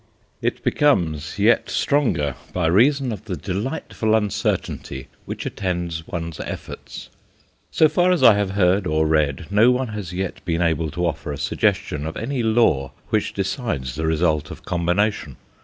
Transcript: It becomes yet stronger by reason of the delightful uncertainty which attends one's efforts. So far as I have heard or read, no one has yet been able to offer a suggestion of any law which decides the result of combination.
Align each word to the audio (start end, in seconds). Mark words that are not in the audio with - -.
It 0.41 0.63
becomes 0.63 1.37
yet 1.37 1.69
stronger 1.69 2.33
by 2.53 2.65
reason 2.65 3.11
of 3.11 3.25
the 3.25 3.37
delightful 3.37 4.15
uncertainty 4.15 5.09
which 5.25 5.45
attends 5.45 6.07
one's 6.07 6.39
efforts. 6.39 7.09
So 7.69 7.87
far 7.87 8.11
as 8.11 8.23
I 8.23 8.33
have 8.33 8.49
heard 8.57 8.87
or 8.87 9.05
read, 9.05 9.45
no 9.51 9.69
one 9.69 9.89
has 9.89 10.11
yet 10.11 10.43
been 10.43 10.59
able 10.63 10.89
to 10.89 11.05
offer 11.05 11.31
a 11.31 11.37
suggestion 11.37 12.07
of 12.07 12.17
any 12.17 12.41
law 12.41 12.93
which 13.09 13.33
decides 13.33 13.93
the 13.93 14.07
result 14.07 14.49
of 14.49 14.65
combination. 14.65 15.37